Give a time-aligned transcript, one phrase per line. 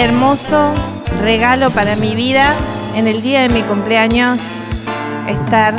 [0.00, 0.74] hermoso
[1.20, 2.54] regalo para mi vida
[2.94, 4.40] en el día de mi cumpleaños
[5.28, 5.74] estar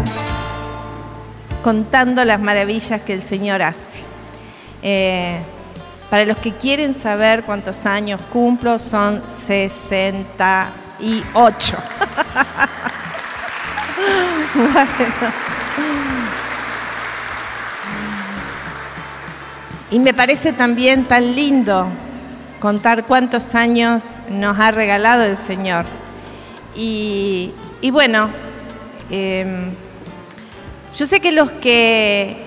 [1.64, 4.04] contando las maravillas que el Señor hace.
[4.84, 5.42] Eh,
[6.12, 11.78] para los que quieren saber cuántos años cumplo, son 68.
[19.90, 21.92] Y me parece también tan lindo
[22.62, 25.84] contar cuántos años nos ha regalado el Señor.
[26.76, 27.52] Y,
[27.92, 28.30] bueno,
[29.10, 29.72] em,
[30.96, 32.38] yo sé que los que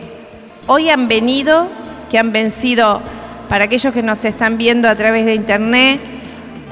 [0.68, 1.68] hoy han venido,
[2.10, 3.02] que han vencido,
[3.48, 6.00] para aquellos que nos están viendo a través de internet,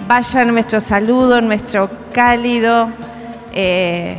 [0.06, 2.90] vayan nuestro saludo, nuestro cálido
[3.52, 4.18] eh,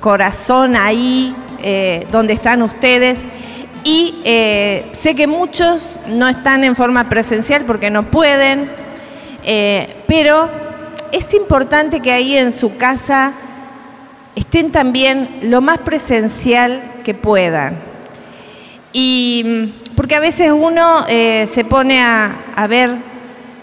[0.00, 3.26] corazón ahí eh, donde están ustedes.
[3.84, 8.70] Y eh, sé que muchos no están en forma presencial porque no pueden,
[10.06, 10.48] pero
[11.12, 13.34] es importante que ahí en su casa
[14.34, 17.76] estén también lo más presencial que puedan.
[18.92, 22.96] Y mm, porque a veces uno eh, se pone a, ver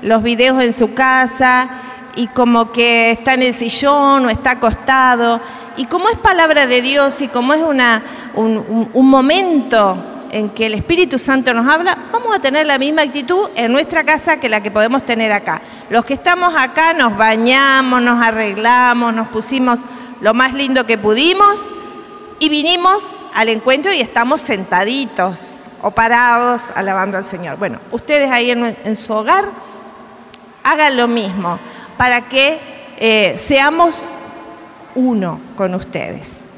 [0.01, 1.69] los videos en su casa
[2.15, 5.41] y como que está en el sillón o está acostado.
[5.75, 8.03] Y como es palabra de Dios y como es una,
[8.35, 9.97] un momento
[10.31, 14.03] en que el Espíritu Santo nos habla, vamos a tener la misma actitud en nuestra
[14.03, 15.61] casa que la que podemos tener acá.
[15.89, 19.81] Los que estamos acá nos bañamos, nos arreglamos, nos pusimos
[20.21, 21.73] lo más lindo que pudimos
[22.39, 27.58] y vinimos al encuentro y estamos sentaditos o parados alabando al Señor.
[27.58, 29.45] Bueno, ustedes ahí en, su hogar
[30.64, 31.59] hagan lo mismo
[31.97, 32.59] para que
[32.97, 34.30] eh, seamos
[34.95, 36.48] uno con ustedes.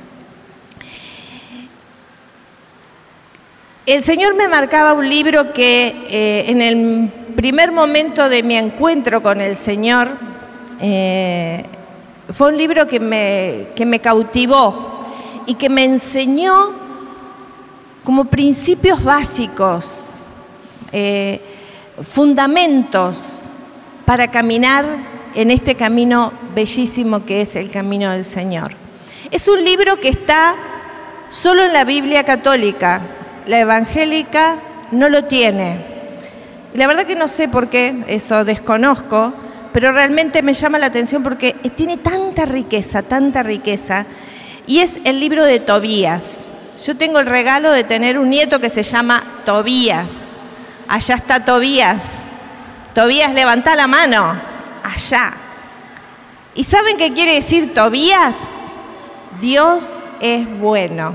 [3.88, 9.24] El Señor me marcaba un libro que eh, en el primer momento de mi encuentro
[9.24, 10.10] con el Señor
[10.80, 11.66] eh,
[12.32, 15.08] fue un libro que me, que me cautivó
[15.48, 16.74] y que me enseñó
[18.04, 20.14] como principios básicos,
[20.92, 21.42] eh,
[22.08, 23.42] fundamentos
[24.06, 24.86] para caminar
[25.34, 28.74] en este camino bellísimo que es el camino del Señor.
[29.32, 30.54] Es un libro que está
[31.30, 33.02] solo en la Biblia católica,
[33.48, 34.58] la evangélica
[34.92, 35.86] no lo tiene.
[36.74, 39.34] la verdad que no sé por qué, eso desconozco,
[39.74, 44.06] pero realmente me llama la atención porque tiene tanta riqueza, tanta riqueza.
[44.68, 46.40] Y es el libro de Tobías.
[46.86, 50.28] Yo tengo el regalo de tener un nieto que se llama Tobías.
[50.88, 52.42] Allá está Tobías.
[52.94, 54.34] Tobías, levanta la mano.
[54.84, 55.34] Allá.
[56.54, 58.50] ¿Y saben qué quiere decir Tobías?
[59.40, 61.14] Dios es bueno.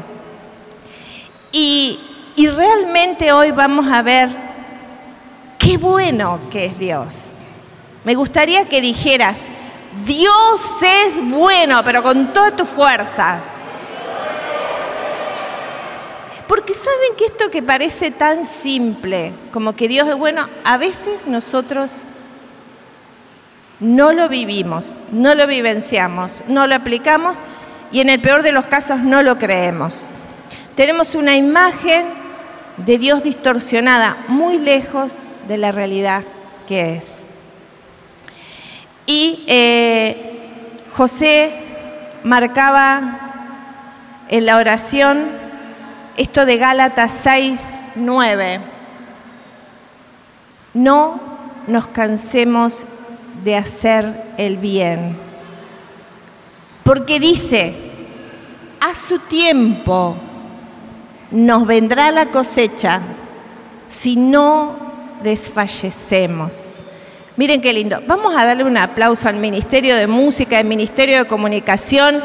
[1.53, 2.01] Y
[2.37, 4.29] y realmente hoy vamos a ver
[5.59, 7.33] qué bueno que es Dios.
[8.05, 9.47] Me gustaría que dijeras,
[10.05, 13.41] Dios es bueno, pero con toda tu fuerza.
[16.47, 21.27] Porque saben que esto que parece tan simple, como que Dios es bueno, a veces
[21.27, 22.03] nosotros
[23.81, 27.39] no lo vivimos, no lo vivenciamos, no lo aplicamos
[27.91, 30.11] y en el peor de los casos no lo creemos.
[30.77, 32.07] Tenemos una imagen
[32.77, 36.23] de Dios distorsionada, muy lejos de la realidad
[36.69, 37.25] que es.
[39.07, 41.55] Y eh, José
[42.25, 43.21] marcaba
[44.29, 45.27] en la oración
[46.17, 48.61] esto de Gálatas 6, 9.
[50.75, 51.21] No
[51.67, 52.85] nos cansemos
[53.45, 55.17] de hacer el bien.
[56.83, 57.75] Porque dice,
[58.81, 60.17] a su tiempo
[61.31, 63.01] nos vendrá la cosecha
[63.89, 64.77] si no
[65.23, 66.77] desfallecemos.
[67.37, 68.01] Miren qué lindo.
[68.07, 72.23] Vamos a darle un aplauso al Ministerio de Música, al Ministerio de Comunicación,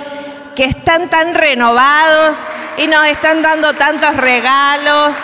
[0.55, 2.47] que están tan renovados
[2.77, 5.17] y nos están dando tantos regalos.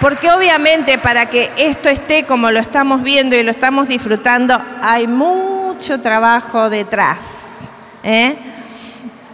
[0.00, 5.06] Porque obviamente para que esto esté como lo estamos viendo y lo estamos disfrutando, hay
[5.06, 7.48] mucho trabajo detrás.
[8.02, 8.36] ¿eh?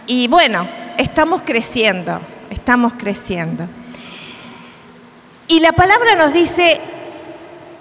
[0.05, 0.67] Y bueno,
[0.99, 2.19] estamos creciendo,
[2.49, 3.65] estamos creciendo.
[5.47, 6.79] Y la palabra nos dice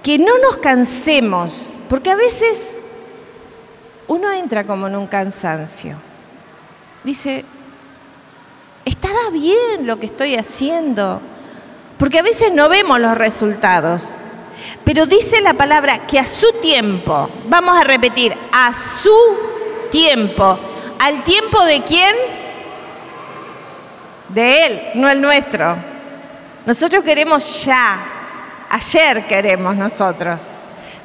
[0.03, 2.85] que no nos cansemos, porque a veces
[4.07, 5.97] uno entra como en un cansancio.
[7.03, 7.45] Dice,
[8.85, 11.21] ¿estará bien lo que estoy haciendo?
[11.99, 14.15] Porque a veces no vemos los resultados.
[14.85, 19.15] Pero dice la palabra que a su tiempo, vamos a repetir, a su
[19.91, 20.57] tiempo,
[21.01, 22.15] al tiempo de quién?
[24.29, 25.77] De Él, no el nuestro.
[26.67, 27.99] Nosotros queremos ya,
[28.71, 30.43] ayer queremos nosotros.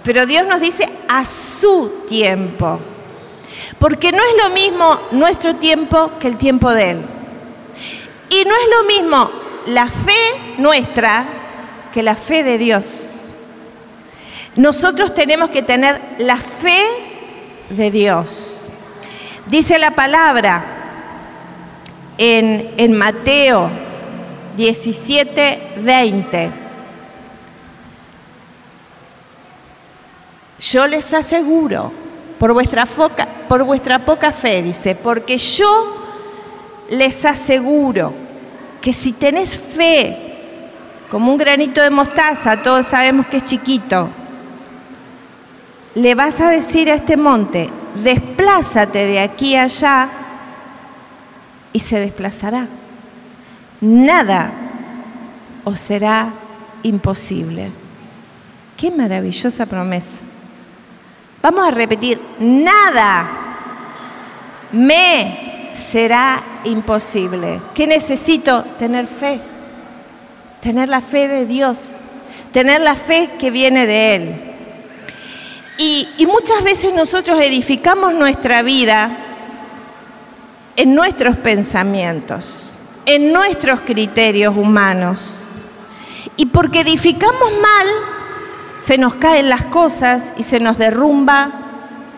[0.04, 2.80] Pero Dios nos dice a su tiempo.
[3.80, 7.02] Porque no es lo mismo nuestro tiempo que el tiempo de Él.
[8.30, 9.32] Y no es lo mismo
[9.68, 11.26] la fe nuestra
[11.94, 13.30] que la fe de Dios.
[14.56, 16.82] Nosotros tenemos que tener la fe
[17.70, 18.70] de Dios.
[19.48, 20.83] Dice la palabra
[22.18, 23.70] en, Mateo
[24.56, 26.52] 17, 20.
[30.60, 31.92] Yo les aseguro,
[32.40, 35.98] por vuestra, poca fe, dice, porque yo
[36.90, 38.14] les aseguro
[38.82, 40.18] que si tenés fe,
[41.10, 44.10] como un granito de mostaza, todos sabemos que es chiquito,
[45.96, 50.23] le vas a decir a este monte, desplázate de aquí allá
[51.74, 52.68] y se desplazará.
[53.82, 54.52] Nada
[55.66, 56.32] os será
[56.84, 57.72] imposible.
[58.78, 60.18] Qué maravillosa promesa.
[61.42, 63.28] Vamos a repetir, nada
[64.72, 67.62] me será imposible.
[67.74, 68.64] ¿Qué necesito?
[68.78, 69.42] Tener fe.
[70.62, 71.98] Tener la fe de Dios.
[72.52, 74.36] Tener la fe que viene de Él.
[75.78, 79.12] Y, muchas veces nosotros edificamos nuestra vida
[80.76, 82.76] en nuestros pensamientos,
[83.06, 85.48] en nuestros criterios humanos.
[86.36, 87.88] Y porque edificamos mal,
[88.78, 91.52] se nos caen las cosas y se nos derrumba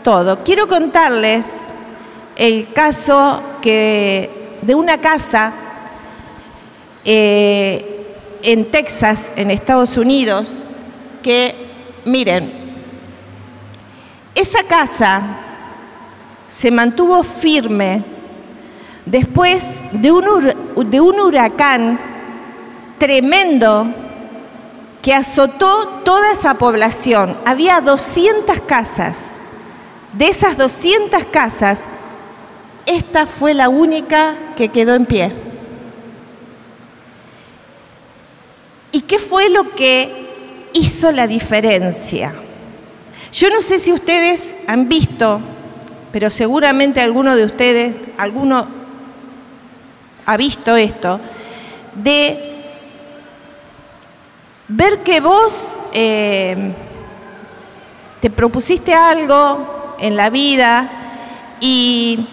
[0.03, 0.43] todo.
[0.43, 1.67] Quiero contarles
[2.35, 5.53] el caso de una casa
[7.03, 8.05] eh,
[8.41, 10.65] en Texas, en Estados Unidos,
[11.23, 11.55] que,
[12.05, 12.51] miren,
[14.35, 15.21] esa casa
[16.47, 18.03] se mantuvo firme
[19.05, 21.99] después de un, huracán
[22.97, 23.87] tremendo
[25.01, 27.37] que azotó toda esa población.
[27.45, 29.37] Había 200 casas.
[30.13, 31.85] De esas 200 casas,
[32.85, 35.31] esta fue la única que quedó en pie.
[38.91, 42.33] ¿Y qué fue lo que hizo la diferencia?
[43.33, 45.41] Yo no sé si ustedes han visto,
[46.13, 48.74] pero seguramente alguno de ustedes, alguno
[50.25, 51.19] ha visto esto,
[51.93, 52.55] de
[54.67, 56.73] ver que vos eh,
[58.19, 60.89] te propusiste algo en la vida
[61.59, 62.27] y,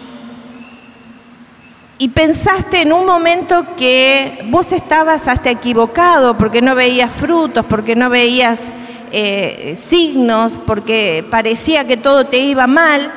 [1.97, 7.95] y pensaste en un momento que vos estabas hasta equivocado porque no veías frutos, porque
[7.95, 8.71] no veías
[9.11, 13.11] eh, signos, porque parecía que todo te iba mal,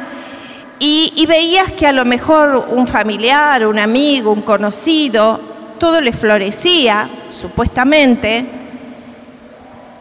[0.79, 5.41] y, veías que a lo mejor un familiar, un amigo, un conocido,
[5.79, 8.45] todo le florecía, supuestamente,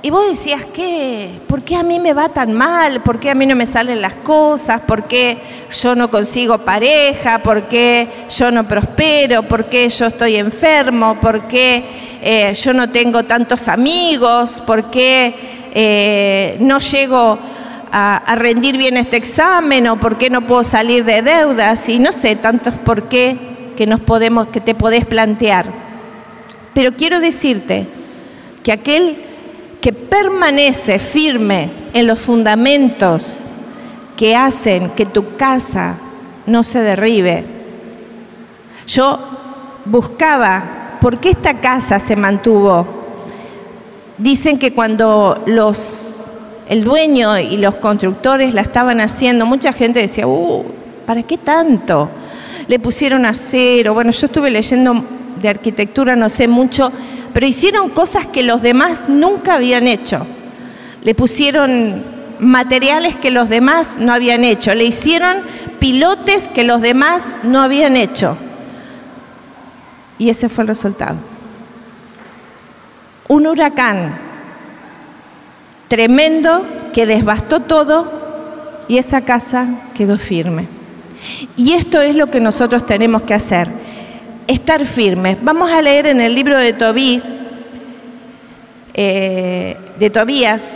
[0.06, 1.31] y vos decías, ¿qué?
[1.48, 3.01] ¿Por qué a mí me va tan mal?
[3.01, 4.81] ¿Por qué a mí no me salen las cosas?
[4.81, 5.36] ¿Por qué
[5.72, 7.39] yo no consigo pareja?
[7.39, 9.42] ¿Por qué yo no prospero?
[9.42, 11.18] ¿Por qué yo estoy enfermo?
[11.19, 11.83] ¿Por qué
[12.21, 14.62] eh, yo no tengo tantos amigos?
[14.63, 15.33] ¿Por qué
[15.74, 17.39] eh, no llego
[17.92, 22.12] a, rendir bien este examen o por qué no puedo salir de deudas y no
[22.12, 23.38] sé, tantos por qué
[23.78, 25.66] que, nos podemos, que te podés plantear.
[26.74, 27.88] Pero quiero decirte
[28.64, 29.18] que aquel
[29.81, 33.52] que permanece firme en los fundamentos
[34.18, 35.98] que hacen que tu casa
[36.45, 37.45] no se derribe.
[38.88, 39.19] Yo
[39.86, 43.06] buscaba por qué esta casa se mantuvo
[44.18, 46.15] Dicen que cuando los,
[46.68, 50.66] el dueño y los constructores la estaban haciendo, mucha gente decía, uh,
[51.06, 52.10] ¿para qué tanto?
[52.68, 55.04] Le pusieron acero, bueno, yo estuve leyendo
[55.42, 56.92] de arquitectura, no sé mucho,
[57.34, 60.26] pero hicieron cosas que los demás nunca habían hecho.
[61.04, 62.04] Le pusieron
[62.40, 65.38] materiales que los demás no habían hecho, le hicieron
[65.80, 68.38] pilotes que los demás no habían hecho.
[70.18, 71.18] Y ese fue el resultado
[73.28, 74.14] un huracán
[75.87, 78.11] tremendo que devastó todo
[78.87, 80.68] y esa casa quedó firme.
[81.57, 83.68] Y esto es lo que nosotros tenemos que hacer,
[84.47, 85.37] estar firmes.
[85.42, 87.21] Vamos a leer en el libro de Tobí,
[88.94, 90.75] eh, de Tobías,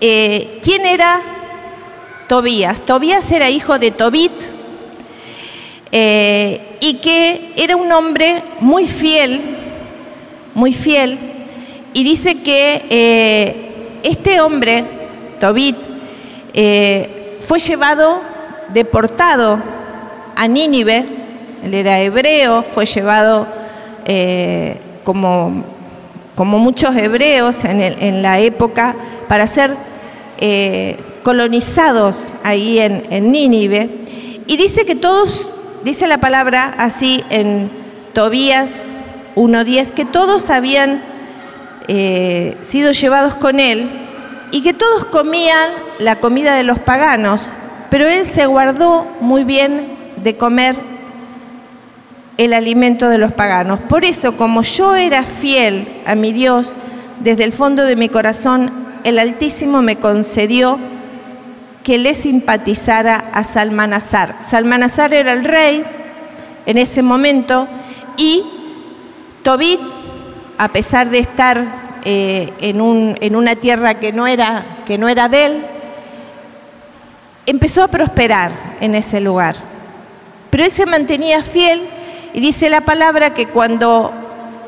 [0.00, 1.20] eh, ¿quién era
[2.28, 2.80] Tobías?
[2.80, 4.32] Tobías era hijo de Tobit
[5.92, 9.40] eh, y que era un hombre muy fiel
[10.54, 11.18] muy fiel,
[11.92, 13.73] y dice que eh,
[14.04, 14.84] este hombre,
[15.40, 15.76] Tobit,
[16.52, 18.20] eh, fue llevado,
[18.72, 19.58] deportado
[20.36, 21.06] a Nínive,
[21.64, 23.46] él era hebreo, fue llevado
[24.04, 25.64] eh, como
[26.36, 28.94] muchos hebreos en, la época,
[29.26, 29.74] para ser
[30.38, 33.88] eh, colonizados ahí en, Nínive.
[34.46, 35.48] Y dice que todos,
[35.82, 37.70] dice la palabra así en
[38.12, 38.88] Tobías
[39.34, 41.13] 1.10, que todos habían
[41.88, 43.88] eh, sido llevados con él
[44.50, 47.56] y que todos comían la comida de los paganos,
[47.90, 50.76] pero él se guardó muy bien de comer
[52.36, 53.80] el alimento de los paganos.
[53.80, 56.74] Por eso, como yo era fiel a mi Dios,
[57.20, 58.70] desde el fondo de mi corazón,
[59.04, 60.78] el Altísimo me concedió
[61.82, 64.36] que le simpatizara a Salmanazar.
[64.40, 65.84] Salmanazar era el rey
[66.66, 67.68] en ese momento
[68.16, 68.42] y
[69.42, 69.80] Tobit,
[70.58, 71.64] a pesar de estar
[72.04, 75.62] eh, en, un, en, una tierra que no, era, que no era de él,
[77.46, 79.56] empezó a prosperar en ese lugar.
[80.50, 81.82] Pero él se mantenía fiel
[82.32, 84.12] y dice la palabra que cuando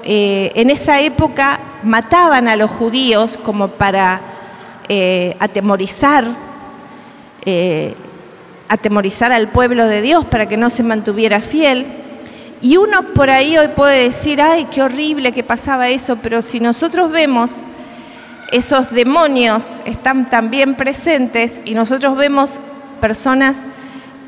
[0.02, 4.20] eh, en esa época mataban a los judíos como para
[4.88, 6.24] eh, atemorizar,
[8.68, 11.86] atemorizar al pueblo de Dios para que no se mantuviera fiel.
[12.60, 16.60] Y uno por ahí hoy puede decir, ay, qué horrible que pasaba eso, pero si
[16.60, 17.62] nosotros vemos
[18.50, 22.60] esos demonios están también presentes y nosotros vemos
[23.00, 23.58] personas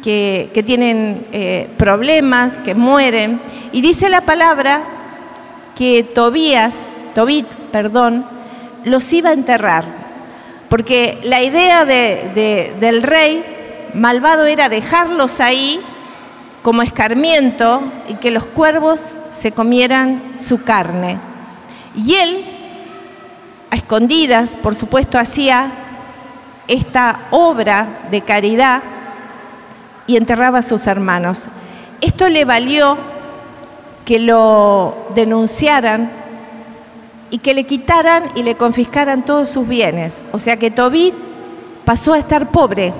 [0.02, 3.40] que, tienen eh, problemas, que mueren.
[3.72, 4.82] Y dice la palabra
[5.76, 8.24] que Tobías, Tobit, perdón,
[8.84, 9.84] los iba a enterrar.
[10.68, 13.44] Porque la idea del rey
[13.94, 15.80] malvado era dejarlos ahí
[16.68, 21.16] como escarmiento y que los cuervos se comieran su carne.
[21.96, 22.44] Y él,
[23.70, 25.70] a escondidas, por supuesto, hacía
[26.66, 28.82] esta obra de caridad
[30.06, 31.46] y enterraba a sus hermanos.
[32.02, 32.98] Esto le valió
[34.04, 36.10] que lo denunciaran
[37.30, 40.20] y que le quitaran y le confiscaran todos sus bienes.
[40.32, 41.14] O sea que Tobit
[41.86, 42.92] pasó a estar pobre.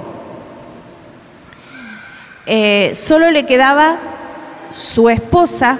[2.50, 3.98] Eh, solo le quedaba
[4.70, 5.78] su esposa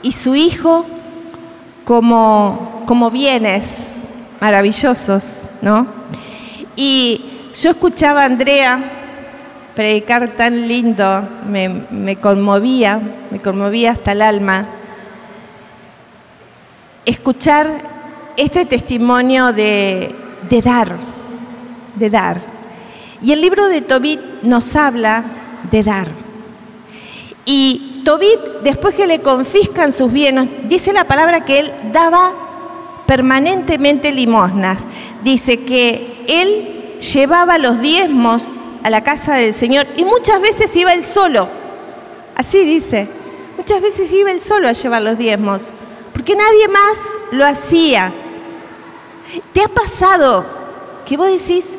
[0.00, 0.86] y su hijo
[1.84, 3.96] como, como bienes
[4.40, 5.86] maravillosos, ¿no?
[6.74, 7.20] Y
[7.54, 8.80] yo escuchaba a Andrea
[9.74, 12.98] predicar tan lindo, me, conmovía,
[13.30, 14.66] me conmovía hasta el alma.
[17.04, 17.66] Escuchar
[18.38, 20.14] este testimonio de,
[20.48, 20.96] de dar,
[21.94, 22.55] de dar.
[23.22, 25.24] Y el libro de Tobit nos habla
[25.70, 26.08] de dar.
[27.44, 32.32] Y Tobit, después que le confiscan sus bienes, dice la palabra que él daba
[33.06, 34.84] permanentemente limosnas.
[35.22, 40.92] Dice que él llevaba los diezmos a la casa del Señor y muchas veces iba
[40.92, 41.48] él solo.
[42.34, 43.08] Así dice,
[43.56, 45.62] muchas veces iba él solo a llevar los diezmos,
[46.12, 46.98] porque nadie más
[47.32, 48.12] lo hacía.
[49.52, 50.44] ¿Te ha pasado
[51.06, 51.76] que vos decís,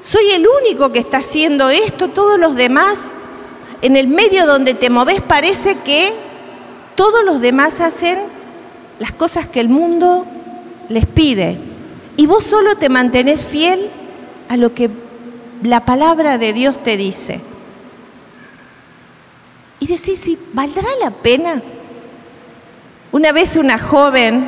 [0.00, 3.12] soy el único que está haciendo esto, todos los demás,
[3.82, 6.12] en el medio donde te moves parece que
[6.94, 8.18] todos los demás hacen
[8.98, 10.26] las cosas que el mundo
[10.88, 11.58] les pide
[12.16, 13.90] y vos solo te mantenés fiel
[14.48, 14.90] a lo que
[15.62, 17.40] la palabra de Dios te dice.
[19.80, 21.62] Y decís, ¿sí, ¿valdrá la pena?
[23.12, 24.46] Una vez una joven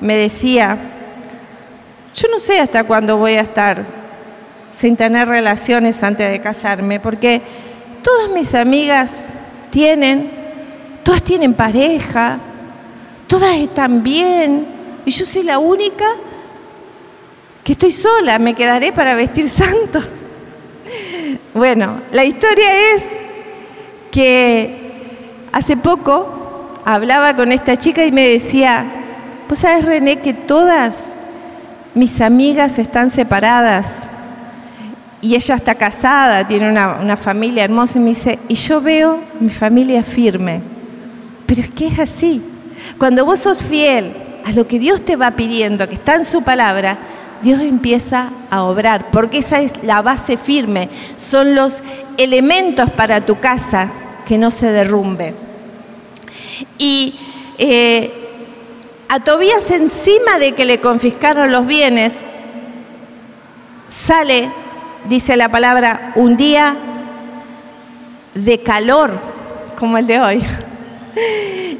[0.00, 0.76] me decía,
[2.14, 3.97] yo no sé hasta cuándo voy a estar
[4.70, 7.40] sin tener relaciones antes de casarme, porque
[8.02, 9.26] todas mis amigas
[9.70, 10.30] tienen,
[11.02, 12.38] todas tienen pareja,
[13.26, 14.66] todas están bien,
[15.04, 16.04] y yo soy la única
[17.64, 20.00] que estoy sola, me quedaré para vestir santo.
[21.54, 23.04] Bueno, la historia es
[24.10, 24.88] que
[25.52, 28.86] hace poco hablaba con esta chica y me decía,
[29.46, 31.10] pues sabes René que todas
[31.94, 34.07] mis amigas están separadas
[35.20, 39.20] y ella está casada, tiene una, una, familia hermosa y me dice, y yo veo
[39.40, 40.60] mi familia firme.
[41.46, 42.42] Pero es que es así.
[42.98, 44.12] Cuando vos sos fiel
[44.44, 46.98] a lo que Dios te va pidiendo, que está en su palabra,
[47.42, 51.82] Dios empieza a obrar, porque esa es la base firme, son los
[52.16, 53.90] elementos para tu casa
[54.26, 55.34] que no se derrumbe.
[56.78, 57.14] Y
[57.58, 58.12] eh,
[59.08, 62.18] a Tobías encima de que le confiscaron los bienes,
[63.86, 64.50] sale,
[65.08, 66.76] dice la palabra, un día
[68.34, 69.12] de calor
[69.76, 70.46] como el de hoy.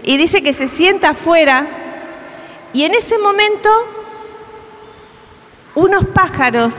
[0.03, 1.67] Y dice que se sienta afuera
[2.73, 3.69] y en ese momento
[5.75, 6.75] unos pájaros,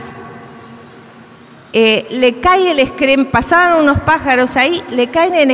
[1.72, 5.50] eh, le cae el excremento, pasaban unos pájaros ahí, le cae el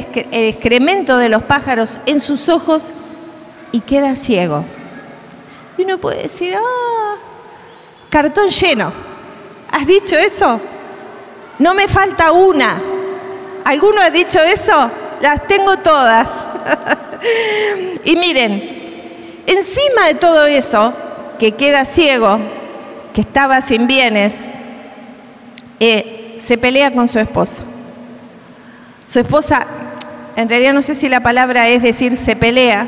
[0.48, 2.92] excremento de los pájaros en sus ojos
[3.72, 4.64] y queda ciego.
[5.78, 7.16] Y uno puede decir, ah,
[8.08, 8.92] cartón lleno.
[9.70, 10.60] ¿Has dicho eso?
[11.58, 12.80] No me falta una.
[13.64, 14.90] ¿Alguno ha dicho eso?
[15.20, 16.46] Las tengo todas.
[18.04, 18.62] y miren,
[19.46, 20.92] encima de todo eso,
[21.38, 22.38] que queda ciego,
[23.14, 24.50] que estaba sin bienes,
[25.80, 27.62] eh, se pelea con su esposa.
[29.06, 29.66] Su esposa,
[30.36, 32.86] en realidad no sé si la palabra es decir se pelea,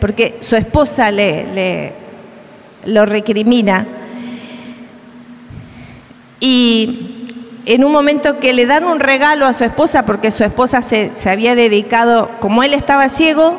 [0.00, 1.92] porque su esposa le, le
[2.86, 3.86] lo recrimina.
[6.40, 7.05] Y
[7.66, 11.14] en un momento que le dan un regalo a su esposa, porque su esposa se,
[11.14, 13.58] se había dedicado, como él estaba ciego,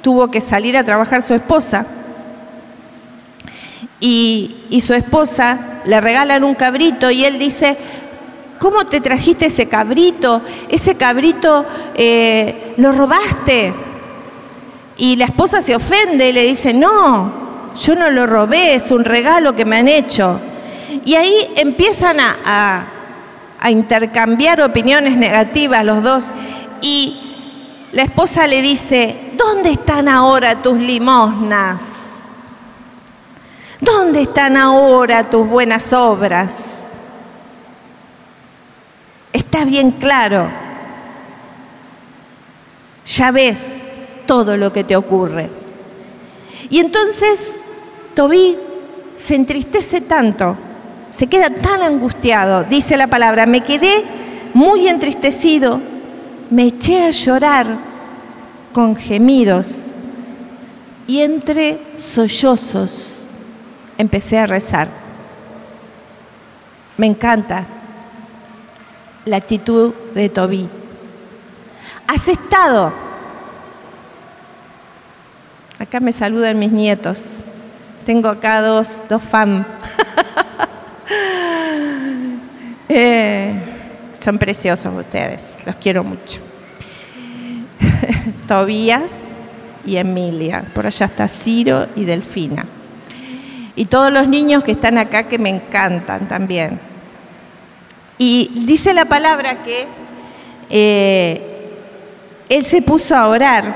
[0.00, 1.86] tuvo que salir a trabajar su esposa
[4.06, 7.76] y, su esposa le regalan un cabrito y él dice,
[8.58, 10.42] ¿cómo te trajiste ese cabrito?
[10.68, 13.72] Ese cabrito eh, lo robaste.
[14.98, 17.32] Y la esposa se ofende y le dice, no,
[17.80, 20.38] yo no lo robé, es un regalo que me han hecho.
[21.04, 22.86] Y ahí empiezan a,
[23.60, 26.26] a intercambiar opiniones negativas los dos.
[26.80, 27.16] Y
[27.92, 32.04] la esposa le dice, ¿dónde están ahora tus limosnas?
[33.80, 36.92] ¿Dónde están ahora tus buenas obras?
[39.32, 40.48] Está bien claro.
[43.06, 43.92] Ya ves
[44.26, 45.50] todo lo que te ocurre.
[46.70, 47.60] Y entonces
[48.14, 48.56] Tobí
[49.14, 50.56] se entristece tanto,
[51.16, 54.04] se queda tan angustiado, dice la palabra, me quedé
[54.52, 55.80] muy entristecido,
[56.50, 57.66] me eché a llorar
[58.72, 59.90] con gemidos
[61.06, 63.20] y entre sollozos
[63.96, 64.88] empecé a rezar.
[66.96, 67.66] Me encanta
[69.24, 70.68] la actitud de Tobí.
[72.08, 72.92] Has estado.
[75.78, 77.40] Acá me saludan mis nietos.
[78.04, 79.22] Tengo acá dos, dos.
[82.96, 83.52] Eh,
[84.22, 86.40] son preciosos ustedes, los quiero mucho.
[88.46, 89.30] Tobías
[89.84, 90.64] y Emilia.
[90.72, 92.64] Por allá está Ciro y Delfina
[93.76, 96.78] y todos los niños que están acá que me encantan también.
[98.18, 99.86] Y dice la palabra que
[100.70, 101.40] eh,
[102.48, 103.74] él se puso a orar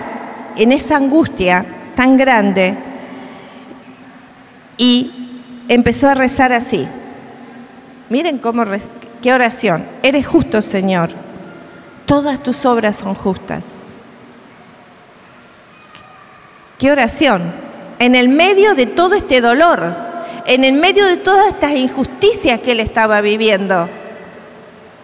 [0.57, 1.65] en esa angustia
[1.97, 2.75] tan grande
[4.77, 5.11] y
[5.69, 6.87] empezó a rezar así.
[8.09, 8.65] Miren cómo
[9.23, 9.85] qué oración.
[10.03, 11.11] Eres justo, Señor.
[12.07, 13.85] Todas tus obras son justas.
[16.79, 17.43] Qué oración
[17.99, 19.93] en el medio de todo este dolor,
[20.47, 23.89] en el medio de todas estas injusticias que él estaba viviendo,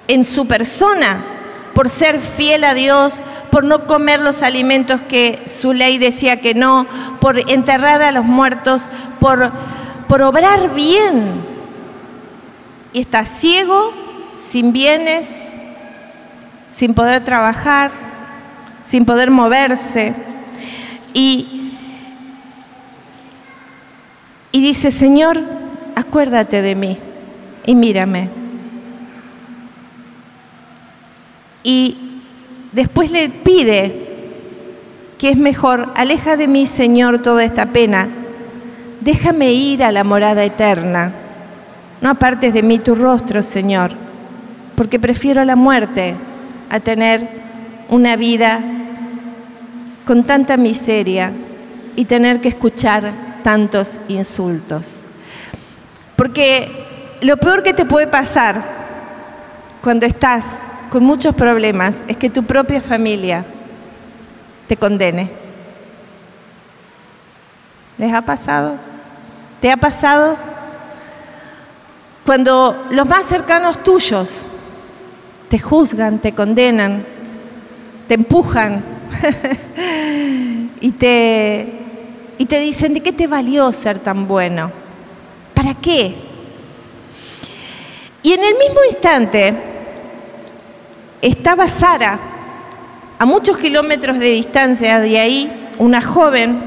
[0.06, 1.24] en su persona,
[1.74, 6.54] por ser fiel a Dios, por no comer los alimentos que su ley decía que
[6.54, 6.86] no,
[7.20, 9.50] por enterrar a los muertos, por,
[10.08, 11.42] por obrar bien.
[12.92, 13.92] Y está ciego,
[14.36, 15.52] sin bienes,
[16.70, 17.90] sin poder trabajar,
[18.84, 20.14] sin poder moverse.
[21.12, 21.64] Y
[24.54, 25.40] y dice, Señor,
[25.96, 26.96] acuérdate de mí
[27.66, 28.28] y mírame.
[31.64, 32.20] Y
[32.70, 34.06] después le pide
[35.18, 38.08] que es mejor, aleja de mí, Señor, toda esta pena,
[39.00, 41.10] déjame ir a la morada eterna,
[42.00, 43.90] no apartes de mí tu rostro, Señor,
[44.76, 46.14] porque prefiero la muerte
[46.70, 47.28] a tener
[47.88, 48.60] una vida
[50.04, 51.32] con tanta miseria
[51.96, 55.02] y tener que escuchar tantos insultos.
[56.16, 58.62] Porque lo peor que te puede pasar
[59.82, 60.46] cuando estás
[60.90, 63.44] con muchos problemas es que tu propia familia
[64.66, 65.30] te condene.
[67.98, 68.76] ¿Les ha pasado?
[69.60, 70.36] ¿Te ha pasado?
[72.24, 74.46] Cuando los más cercanos tuyos
[75.54, 77.04] te juzgan, te condenan,
[78.08, 78.82] te empujan
[80.80, 81.68] y te
[82.38, 84.72] y te dicen, ¿de qué te valió ser tan bueno?
[85.54, 86.16] ¿Para qué?
[88.24, 89.54] Y en el mismo instante
[91.22, 92.18] estaba Sara,
[93.16, 96.58] a muchos kilómetros de distancia de ahí, una joven,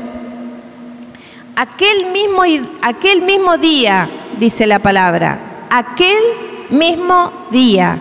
[1.58, 2.44] aquel mismo,
[2.82, 4.08] aquel mismo día,
[4.40, 6.24] dice la palabra, aquel
[6.70, 8.00] mismo día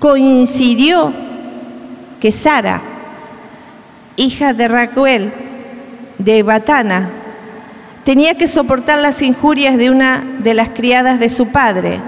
[0.00, 1.12] coincidió
[2.18, 2.80] que Sara,
[4.16, 5.32] hija de Raquel,
[6.18, 7.10] de Batana,
[8.02, 12.00] tenía que soportar las injurias de una de las criadas de su padre.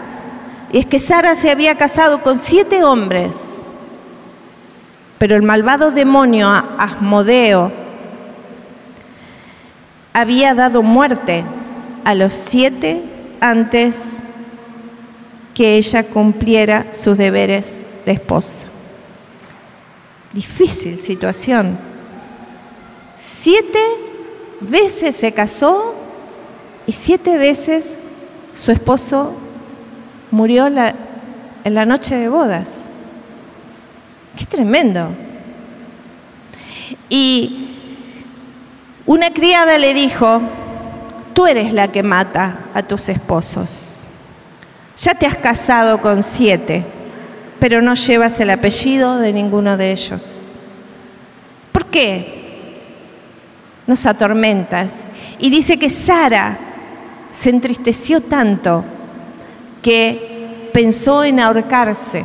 [0.73, 3.61] Y es que Sara se había casado con siete hombres,
[5.19, 7.71] pero el malvado demonio Asmodeo
[10.15, 11.45] había dado muerte
[12.05, 13.03] a los siete
[13.41, 14.03] antes
[15.55, 18.67] que ella cumpliera sus deberes de esposa.
[20.33, 21.77] Difícil situación.
[23.19, 23.79] Siete
[24.61, 25.95] veces se casó
[26.87, 27.97] y siete veces
[28.55, 29.35] su esposo
[30.31, 32.87] murió en la noche de bodas.
[34.37, 35.09] Qué tremendo.
[37.09, 37.69] Y
[39.05, 40.41] una criada le dijo,
[41.35, 44.02] tú eres la que mata a tus esposos.
[45.03, 46.85] Ya te has casado con siete,
[47.59, 50.45] pero no llevas el apellido de ninguno de ellos.
[51.73, 52.71] ¿Por qué?
[53.85, 55.07] Nos atormentas.
[55.41, 56.57] Y dice que Sara
[57.33, 58.85] se entristeció tanto
[59.83, 62.25] que pensó en ahorcarse.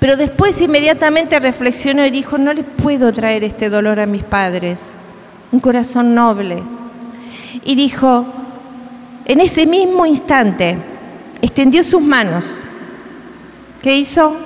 [0.00, 4.94] Pero después inmediatamente reflexionó y dijo, no le puedo traer este dolor a mis padres.
[5.52, 6.60] Un corazón noble.
[7.62, 8.26] Y dijo,
[9.26, 10.76] en ese mismo instante,
[11.42, 12.62] extendió sus manos.
[13.82, 14.36] ¿Qué hizo?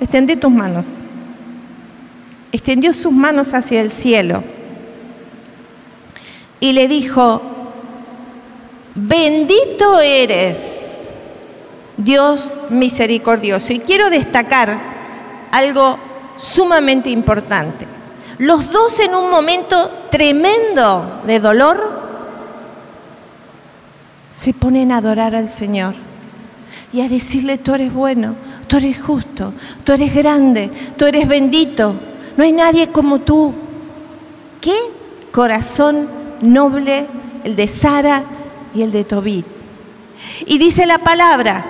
[0.00, 0.88] Extendí tus manos.
[2.52, 4.42] Extendió sus manos hacia el cielo
[6.60, 7.42] y le dijo,
[8.94, 11.02] bendito eres,
[11.96, 13.72] Dios misericordioso.
[13.72, 14.78] Y quiero destacar
[15.50, 15.98] algo
[16.36, 17.86] sumamente importante.
[18.38, 22.06] Los dos en un momento tremendo de dolor
[24.30, 25.94] se ponen a adorar al Señor
[26.96, 28.34] y a decirle, tú eres bueno,
[28.66, 29.52] tú eres justo,
[29.84, 31.94] tú eres grande, tú eres bendito,
[32.38, 33.52] no hay nadie como tú.
[34.62, 34.74] ¿Qué
[35.30, 36.08] corazón
[36.40, 37.06] noble
[37.44, 38.24] el de Sara
[38.74, 39.44] y el de Tobit?
[40.46, 41.66] Y dice la palabra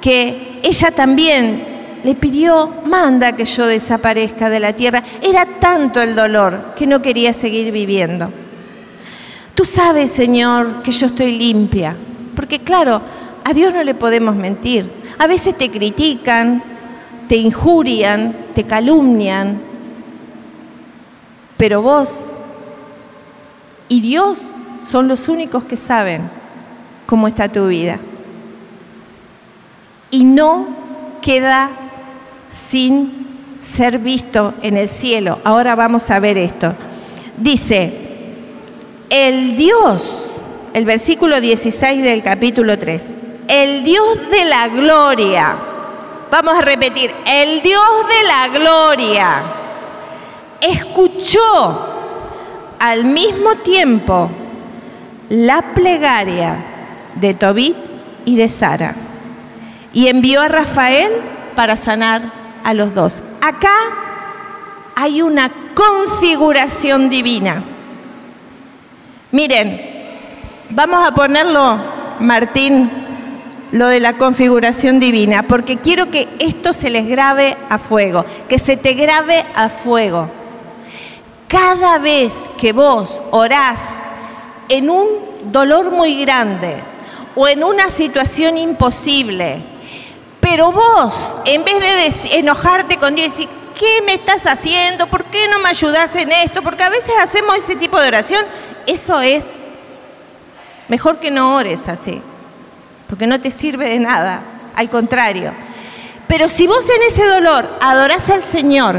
[0.00, 1.64] que ella también
[2.04, 5.02] le pidió, manda que yo desaparezca de la tierra.
[5.20, 8.30] Era tanto el dolor que no quería seguir viviendo.
[9.56, 11.96] Tú sabes, Señor, que yo estoy limpia,
[12.36, 13.02] porque claro,
[13.44, 14.90] a Dios no le podemos mentir.
[15.18, 16.62] A veces te critican,
[17.28, 19.60] te injurian, te calumnian,
[21.56, 22.30] pero vos
[23.88, 26.22] y Dios son los únicos que saben
[27.06, 27.98] cómo está tu vida.
[30.10, 30.66] Y no
[31.22, 31.70] queda
[32.50, 33.26] sin
[33.60, 35.38] ser visto en el cielo.
[35.44, 36.74] Ahora vamos a ver esto.
[37.36, 37.92] Dice,
[39.10, 40.40] el Dios,
[40.72, 43.12] el versículo 16 del capítulo 3,
[43.48, 45.56] el Dios de la gloria.
[46.30, 49.42] Vamos a repetir, el Dios de la gloria
[50.60, 51.78] escuchó
[52.78, 54.30] al mismo tiempo
[55.28, 56.56] la plegaria
[57.14, 57.76] de Tobit
[58.24, 58.94] y de Sara
[59.92, 61.12] y envió a Rafael
[61.54, 62.22] para sanar
[62.64, 63.20] a los dos.
[63.40, 63.76] Acá
[64.96, 67.62] hay una configuración divina.
[69.32, 69.80] Miren,
[70.70, 71.78] vamos a ponerlo,
[72.20, 72.90] Martín,
[73.72, 78.58] lo de la configuración divina, porque quiero que esto se les grabe a fuego, que
[78.58, 80.30] se te grabe a fuego.
[81.48, 83.94] Cada vez que vos orás
[84.68, 85.06] en un
[85.50, 86.76] dolor muy grande
[87.34, 89.58] o en una situación imposible,
[90.40, 93.48] pero vos, en vez de enojarte con Dios y decir,
[93.78, 95.06] ¿qué me estás haciendo?
[95.06, 96.62] ¿Por qué no me ayudas en esto?
[96.62, 98.44] Porque a veces hacemos ese tipo de oración.
[98.86, 99.64] Eso es
[100.88, 102.20] mejor que no ores así
[103.14, 104.40] porque no te sirve de nada,
[104.74, 105.52] al contrario.
[106.26, 108.96] Pero si vos en ese dolor adorás al Señor,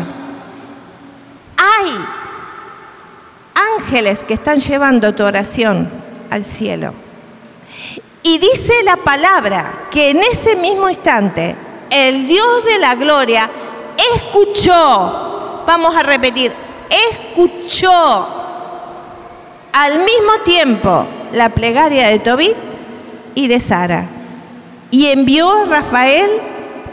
[1.58, 1.92] hay
[3.78, 5.90] ángeles que están llevando tu oración
[6.30, 6.94] al cielo.
[8.24, 11.54] Y dice la palabra que en ese mismo instante
[11.90, 13.50] el Dios de la gloria
[14.14, 16.54] escuchó, vamos a repetir,
[17.12, 18.28] escuchó
[19.74, 22.75] al mismo tiempo la plegaria de Tobit
[23.36, 24.06] y de Sara.
[24.90, 26.30] Y envió a Rafael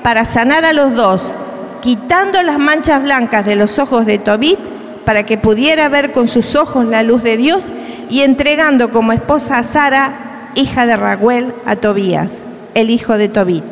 [0.02, 1.32] para sanar a los dos,
[1.80, 4.58] quitando las manchas blancas de los ojos de Tobit
[5.04, 7.68] para que pudiera ver con sus ojos la luz de Dios
[8.10, 12.40] y entregando como esposa a Sara, hija de Raguel, a Tobías,
[12.74, 13.64] el hijo de Tobit,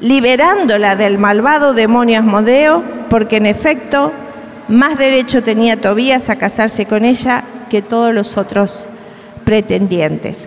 [0.00, 4.12] liberándola del malvado demonio Asmodeo, porque en efecto
[4.68, 8.86] más derecho tenía Tobías a casarse con ella que todos los otros
[9.44, 10.46] pretendientes.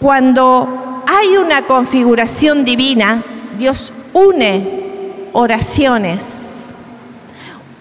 [0.00, 3.22] Cuando hay una configuración divina,
[3.58, 6.64] Dios une oraciones,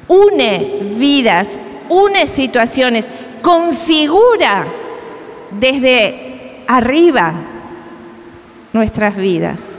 [0.08, 1.58] une vidas,
[1.90, 3.08] une situaciones,
[3.42, 4.66] configura
[5.52, 7.34] desde arriba
[8.74, 9.72] nuestras vidas.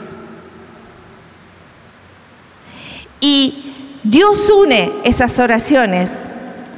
[3.20, 3.74] Y
[4.05, 6.27] Dios une esas oraciones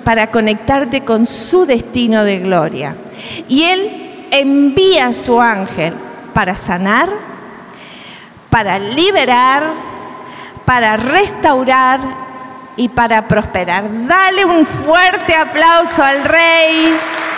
[0.04, 2.96] para conectarte con su destino de gloria.
[3.48, 5.94] Y Él envía a su ángel
[6.32, 7.08] para sanar,
[8.48, 9.64] para liberar,
[10.64, 12.00] para restaurar
[12.76, 13.84] y para prosperar.
[14.06, 16.96] Dale un fuerte aplauso al Rey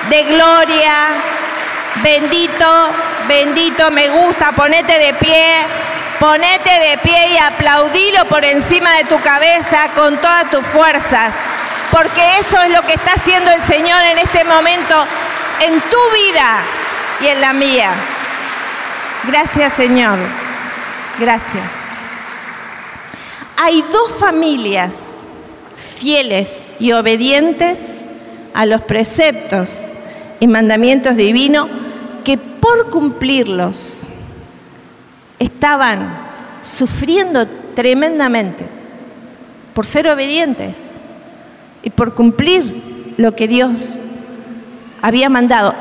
[0.09, 1.09] de Gloria.
[2.03, 2.67] Bendito,
[3.29, 5.67] bendito, me gusta, ponete de pie.
[6.19, 11.35] Ponete de pie y aplaudilo por encima de tu cabeza con todas tus fuerzas,
[11.91, 15.05] porque eso es lo que está haciendo el Señor en este momento
[15.59, 16.61] en tu vida
[17.23, 17.91] y en la mía.
[19.27, 20.19] Gracias Señor,
[21.19, 21.71] gracias.
[23.57, 25.19] Hay dos familias
[25.77, 27.99] fieles y obedientes
[28.55, 29.91] a los preceptos
[30.41, 31.69] y mandamientos divinos
[32.25, 34.09] que por cumplirlos
[35.39, 36.13] estaban
[36.63, 38.65] sufriendo tremendamente
[39.75, 40.77] por ser obedientes
[41.83, 43.99] y por cumplir lo que Dios
[45.01, 45.75] había mandado.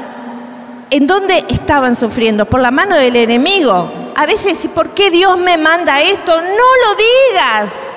[0.92, 2.46] ¿En dónde estaban sufriendo?
[2.46, 3.90] Por la mano del enemigo.
[4.14, 6.36] A veces, ¿y por qué Dios me manda esto?
[6.36, 6.96] No lo
[7.32, 7.92] digas,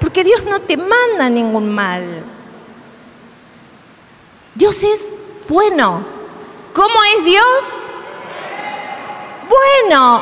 [0.00, 2.02] porque Dios no te manda ningún mal.
[4.56, 5.12] Dios es
[5.48, 6.04] bueno.
[6.74, 7.44] ¿Cómo es Dios?
[9.48, 10.20] Bueno,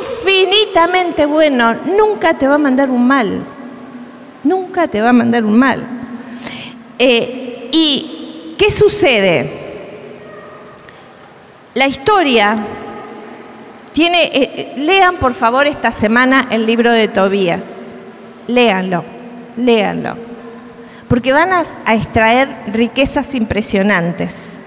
[0.00, 3.44] infinitamente bueno, nunca te va a mandar un mal,
[4.42, 5.86] nunca te va a mandar un mal.
[6.98, 9.59] Eh, ¿Y qué sucede?
[11.74, 12.56] La historia
[13.92, 17.86] tiene, eh, lean por favor esta semana el libro de Tobías,
[18.48, 19.04] léanlo,
[19.56, 20.16] léanlo,
[21.06, 24.58] porque van a extraer riquezas impresionantes.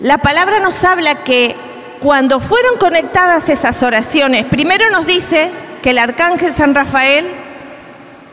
[0.00, 1.56] La palabra nos habla que
[2.00, 5.50] cuando fueron conectadas esas oraciones, primero nos dice
[5.82, 7.26] que el arcángel San Rafael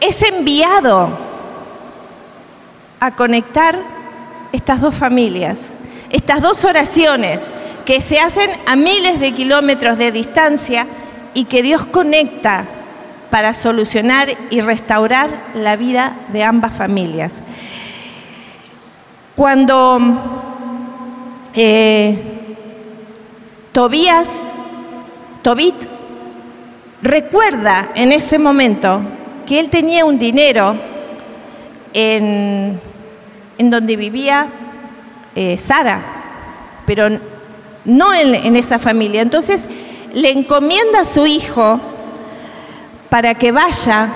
[0.02, 1.10] es enviado
[3.00, 3.80] a conectar
[4.52, 5.70] estas dos familias,
[6.16, 7.44] estas dos oraciones
[7.86, 10.88] que se hacen a miles de kilómetros de distancia
[11.34, 12.66] y que Dios conecta
[13.30, 17.42] para solucionar y restaurar la vida de ambas familias.
[19.36, 20.00] Cuando
[21.54, 22.18] eh,
[23.74, 24.44] Tobías,
[25.42, 25.76] Tobit,
[27.02, 29.02] recuerda en ese momento
[29.46, 30.78] que él tenía un dinero
[31.92, 32.80] en,
[33.58, 34.48] donde vivía
[35.36, 36.02] eh, Sara,
[36.86, 37.10] pero
[37.84, 39.22] no en, en esa familia.
[39.22, 39.68] Entonces
[40.14, 41.80] le encomienda a su hijo
[43.10, 44.10] para que vaya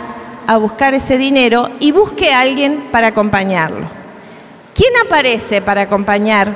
[0.47, 3.87] a buscar ese dinero y busque a alguien para acompañarlo.
[4.73, 6.55] ¿Quién aparece para acompañar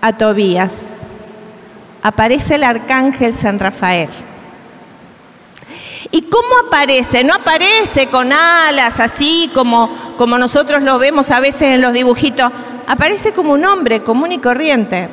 [0.00, 1.04] a Tobías?
[2.04, 4.10] aparece el arcángel San Rafael.
[6.10, 7.24] ¿Y cómo aparece?
[7.24, 12.52] No aparece con alas así como, como nosotros lo vemos a veces en los dibujitos.
[12.86, 15.08] Aparece como un hombre común y corriente.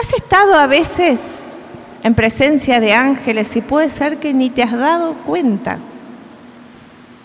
[0.00, 1.62] ¿Has estado a veces
[2.02, 5.78] en presencia de ángeles y puede ser que ni te has dado cuenta?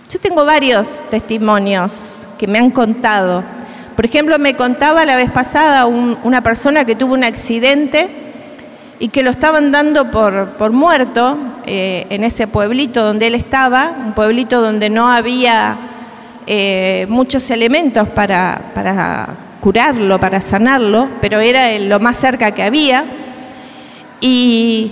[0.10, 3.44] Yo tengo varios testimonios que me han contado
[3.96, 8.10] por ejemplo, me contaba la vez pasada una persona que tuvo un accidente
[9.00, 14.14] y que lo estaban dando por, muerto eh, en ese pueblito donde él estaba, un
[14.14, 15.78] pueblito donde no había
[16.48, 19.28] eh, muchos elementos para,
[19.62, 23.06] curarlo, para sanarlo, pero era lo más cerca que había.
[24.20, 24.92] Y,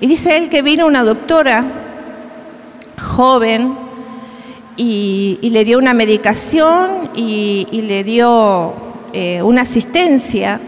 [0.00, 1.64] dice él que vino una doctora
[2.98, 3.74] joven,
[4.76, 8.72] y, le dio una medicación y, le dio
[9.12, 10.60] eh, una asistencia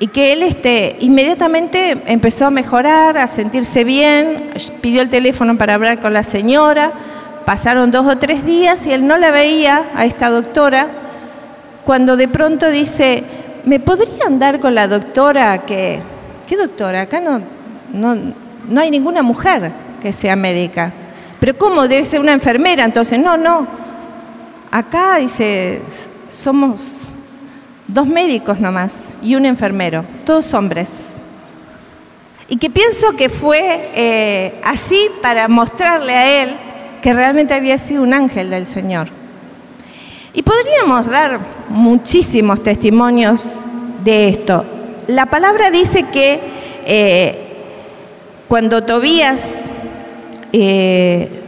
[0.00, 4.50] y que él este, inmediatamente empezó a mejorar, a sentirse bien,
[4.80, 6.92] pidió el teléfono para hablar con la señora,
[7.48, 10.86] pasaron dos o tres días y él no la veía a esta doctora,
[11.82, 13.24] cuando de pronto dice,
[13.64, 15.98] ¿me podría andar con la doctora que...
[16.46, 17.00] ¿Qué doctora?
[17.00, 17.40] Acá no,
[17.90, 18.34] no,
[18.68, 20.92] no hay ninguna mujer que sea médica.
[21.40, 21.88] Pero ¿cómo?
[21.88, 22.84] Debe ser una enfermera.
[22.84, 23.66] Entonces, no, no.
[24.70, 25.80] Acá dice,
[26.28, 27.08] somos
[27.86, 31.22] dos médicos nomás y un enfermero, todos hombres.
[32.46, 36.67] Y que pienso que fue eh, así para mostrarle a él
[37.00, 39.08] que realmente había sido un ángel del Señor.
[40.34, 43.60] Y podríamos dar muchísimos testimonios
[44.04, 44.64] de esto.
[45.06, 46.40] La palabra dice que
[46.84, 47.38] eh,
[48.46, 49.64] cuando Tobías
[50.52, 51.42] eh,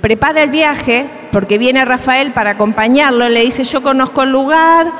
[0.00, 4.92] prepara el viaje, porque viene Rafael para acompañarlo, le dice, yo conozco el lugar,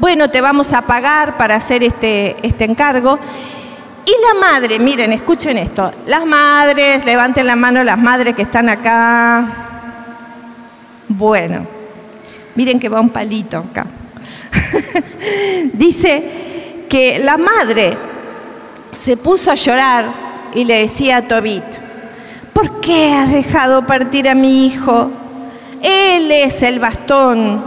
[0.00, 3.18] bueno, te vamos a pagar para hacer este, este encargo.
[4.06, 8.68] Y la madre, miren, escuchen esto, las madres, levanten la mano las madres que están
[8.68, 9.46] acá.
[11.08, 11.66] Bueno,
[12.54, 13.86] miren que va un palito acá.
[15.72, 17.96] Dice que la madre
[18.92, 20.04] se puso a llorar
[20.54, 21.64] y le decía a Tobit,
[22.52, 25.10] ¿por qué has dejado partir a mi hijo?
[25.82, 27.64] Él es el bastón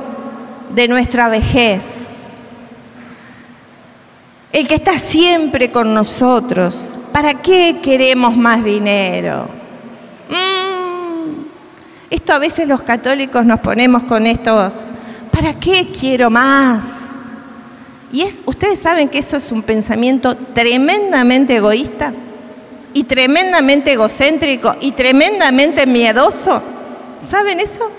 [0.70, 2.07] de nuestra vejez
[4.52, 7.00] el que está siempre con nosotros.
[7.12, 9.48] ¿Para qué queremos más dinero?
[10.30, 11.44] Mm,
[12.10, 14.74] esto a veces los católicos nos ponemos con estos,
[15.32, 17.04] ¿para qué quiero más?
[18.12, 22.14] Y es, ustedes saben que eso es un pensamiento tremendamente egoísta
[22.94, 26.62] y tremendamente egocéntrico y tremendamente miedoso.
[27.20, 27.92] ¿Saben eso?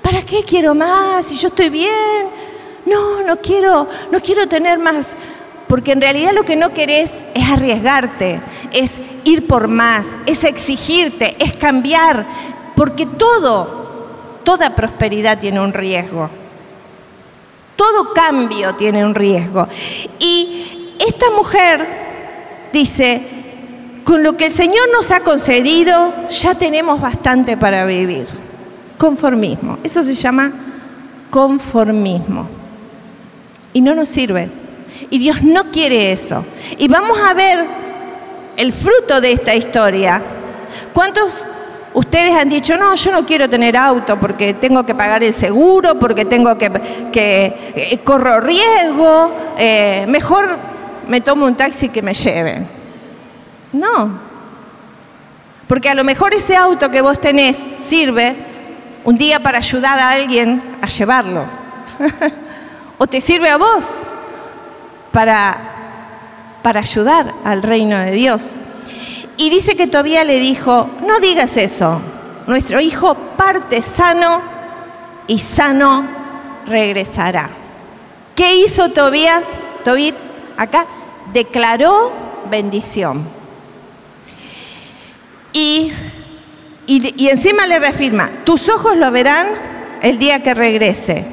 [0.00, 1.92] ¿Para qué quiero más si yo estoy bien?
[2.86, 5.14] No, no quiero, no quiero tener más,
[5.72, 8.42] porque en realidad lo que no querés es arriesgarte,
[8.74, 12.26] es ir por más, es exigirte, es cambiar,
[12.76, 16.28] porque todo, toda prosperidad tiene un riesgo.
[17.74, 19.66] Todo cambio tiene un riesgo.
[20.18, 21.86] Y esta mujer
[22.70, 23.22] dice,
[24.04, 28.26] con lo que el Señor nos ha concedido, ya tenemos bastante para vivir.
[28.98, 29.78] Conformismo.
[29.82, 30.52] Eso se llama
[31.30, 32.46] conformismo.
[33.72, 34.60] Y no nos sirve.
[35.10, 36.44] Y Dios no quiere eso.
[36.78, 37.64] Y vamos a ver
[38.56, 40.22] el fruto de esta historia.
[40.92, 41.46] ¿Cuántos
[41.94, 45.98] ustedes han dicho, no, yo no quiero tener auto porque tengo que pagar el seguro,
[45.98, 46.70] porque tengo que,
[47.12, 50.56] que eh, corro riesgo, eh, mejor
[51.08, 52.66] me tomo un taxi que me lleven?
[53.72, 54.32] No.
[55.66, 58.36] Porque a lo mejor ese auto que vos tenés sirve
[59.04, 61.44] un día para ayudar a alguien a llevarlo.
[62.98, 63.94] o te sirve a vos
[65.12, 65.56] para,
[66.62, 68.60] para ayudar al reino de Dios.
[69.36, 72.00] Y dice que todavía le dijo, no digas eso,
[72.46, 74.42] nuestro hijo parte sano
[75.26, 76.04] y sano
[76.66, 77.50] regresará.
[78.34, 79.44] ¿Qué hizo Tobías?
[79.84, 80.14] Tobit
[80.56, 80.86] acá
[81.32, 82.12] declaró
[82.50, 83.26] bendición.
[85.52, 85.92] Y,
[86.86, 89.46] y, y, encima le reafirma, tus ojos lo verán
[90.00, 91.26] el día que regrese,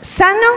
[0.00, 0.48] sano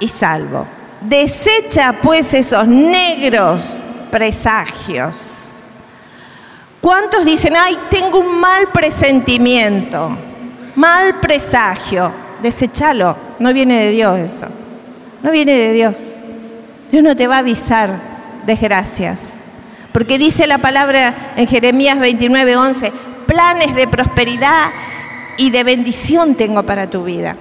[0.00, 0.66] y salvo.
[1.00, 5.58] Desecha pues esos negros presagios.
[6.80, 10.16] ¿Cuántos dicen, ay, tengo un mal presentimiento,
[10.74, 12.10] mal presagio?
[12.42, 14.46] Desechalo, no viene de Dios eso,
[15.22, 16.16] no viene de Dios.
[16.90, 17.90] Dios no te va a avisar
[18.46, 19.34] desgracias,
[19.92, 22.92] porque dice la palabra en Jeremías 29, 11,
[23.26, 24.70] planes de prosperidad
[25.36, 27.36] y de bendición tengo para tu vida.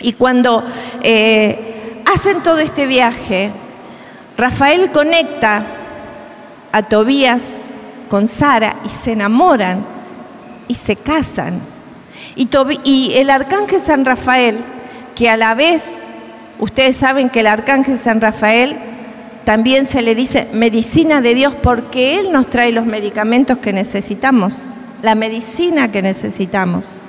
[0.00, 0.64] Y cuando
[1.02, 1.73] eh,
[2.06, 3.50] hacen todo este viaje,
[4.36, 5.64] Rafael conecta
[6.72, 7.42] a Tobías
[8.08, 9.84] con Sara y se enamoran
[10.68, 11.60] y se casan.
[12.36, 14.58] Y, el arcángel San Rafael,
[15.14, 15.98] que a la vez,
[16.58, 18.76] ustedes saben que el arcángel San Rafael
[19.44, 24.70] también se le dice medicina de Dios porque Él nos trae los medicamentos que necesitamos,
[25.02, 27.02] la medicina que necesitamos.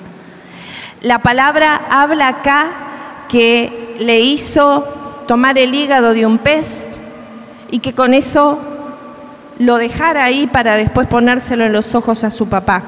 [1.02, 2.72] La palabra habla acá
[3.30, 4.88] que le hizo
[5.28, 6.88] tomar el hígado de un pez
[7.72, 8.60] y que con eso
[9.60, 12.84] lo dejara ahí para después ponérselo en los ojos a su papá.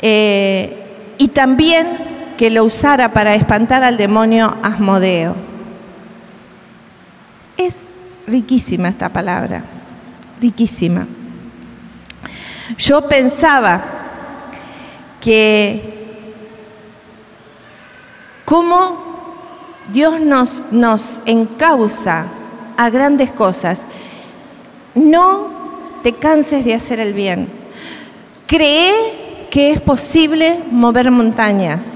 [0.00, 1.86] Eh, y también
[2.36, 5.34] que lo usara para espantar al demonio Asmodeo.
[7.56, 7.88] Es
[8.26, 9.62] riquísima esta palabra,
[10.40, 11.06] riquísima.
[12.76, 13.82] Yo pensaba
[15.20, 15.94] que
[18.44, 19.05] cómo
[19.92, 22.26] Dios nos, nos encausa
[22.76, 23.84] a grandes cosas.
[24.94, 25.48] No
[26.02, 27.48] te canses de hacer el bien.
[28.46, 31.94] Cree que es posible mover montañas.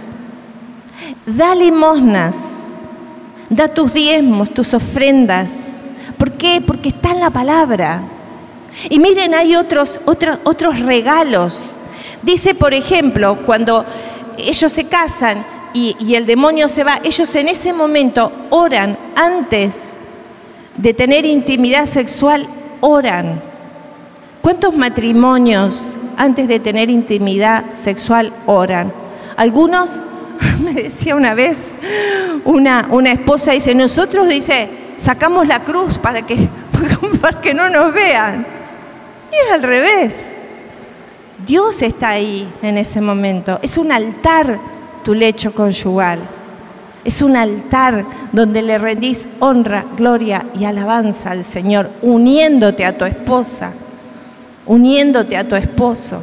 [1.26, 2.36] Da limosnas.
[3.48, 5.70] Da tus diezmos, tus ofrendas.
[6.16, 6.62] ¿Por qué?
[6.64, 8.02] Porque está en la palabra.
[8.88, 11.70] Y miren, hay otros, otros, otros regalos.
[12.22, 13.84] Dice, por ejemplo, cuando
[14.36, 19.84] ellos se casan, y, el demonio se va, ellos en ese momento oran antes
[20.76, 22.46] de tener intimidad sexual,
[22.80, 23.42] oran.
[24.42, 28.92] ¿Cuántos matrimonios antes de tener intimidad sexual oran?
[29.36, 30.00] Algunos,
[30.60, 31.72] me decía una vez
[32.44, 36.48] una, una esposa, dice, nosotros, dice, sacamos la cruz para que,
[37.20, 38.46] para que no nos vean.
[39.30, 40.24] Y es al revés.
[41.46, 43.58] Dios está ahí en ese momento.
[43.62, 44.58] Es un altar
[45.04, 46.20] tu lecho conyugal.
[47.04, 53.04] Es un altar donde le rendís honra, gloria y alabanza al Señor, uniéndote a tu
[53.04, 53.72] esposa,
[54.66, 56.22] uniéndote a tu esposo.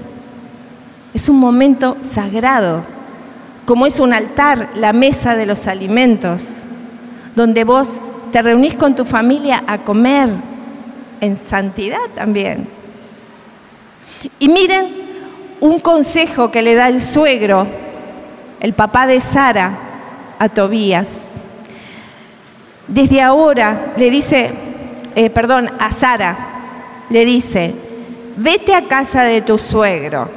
[1.13, 2.84] Es un momento sagrado
[3.67, 6.59] como es un altar, la mesa de los alimentos,
[7.36, 7.99] donde vos
[8.32, 10.30] te reunís con tu familia a comer
[11.19, 12.65] en santidad también.
[14.39, 14.86] Y miren
[15.59, 17.67] un consejo que le da el suegro,
[18.59, 19.71] el papá de Sara,
[20.39, 21.31] a Tobías.
[22.87, 24.51] Desde ahora le dice,
[25.15, 26.37] eh, perdón, a Sara,
[27.09, 27.73] le dice,
[28.35, 30.29] vete a casa de tu suegro.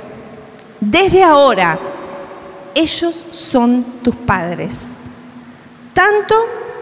[0.81, 1.79] Desde ahora,
[2.75, 4.83] ellos son tus padres,
[5.93, 6.35] tanto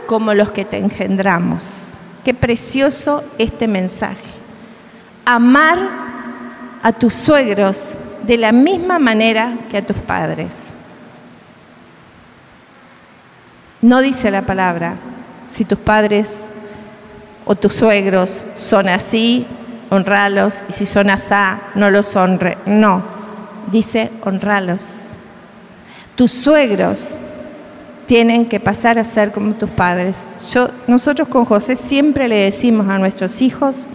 [0.07, 1.89] como los que te engendramos.
[2.24, 4.16] Qué precioso este mensaje.
[5.24, 5.78] Amar
[6.82, 10.55] a tus suegros de la misma manera que a tus padres.
[13.81, 14.95] No dice la palabra,
[15.47, 16.47] si tus padres
[17.45, 19.47] o tus suegros son así,
[19.91, 22.59] honralos, y si son asá, no los honre.
[22.66, 23.03] No,
[23.70, 25.01] dice honralos.
[26.16, 27.11] Tus suegros
[28.07, 30.26] tienen que pasar a ser como tus padres.
[30.53, 33.87] Yo, nosotros con José siempre le decimos a nuestros hijos,